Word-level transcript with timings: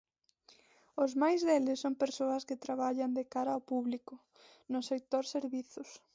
Os 1.03 1.11
máis 1.21 1.39
deles 1.47 1.81
son 1.83 1.99
persoas 2.03 2.45
que 2.47 2.61
traballan 2.65 3.11
de 3.19 3.23
cara 3.33 3.51
ao 3.53 3.65
público, 3.71 4.13
no 4.71 4.79
sector 4.89 5.23
servizos. 5.35 5.89